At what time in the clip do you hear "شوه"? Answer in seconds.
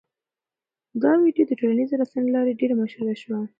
3.21-3.39